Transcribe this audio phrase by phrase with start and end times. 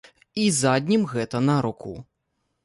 [0.43, 1.93] І заднім гэта наруку.